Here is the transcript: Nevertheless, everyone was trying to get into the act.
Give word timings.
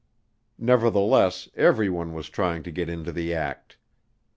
Nevertheless, 0.57 1.47
everyone 1.53 2.15
was 2.15 2.27
trying 2.27 2.63
to 2.63 2.71
get 2.71 2.89
into 2.89 3.11
the 3.11 3.35
act. 3.35 3.77